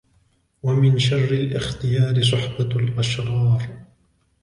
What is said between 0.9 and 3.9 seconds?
شَرِّ الِاخْتِيَارِ صُحْبَةُ الْأَشْرَارِ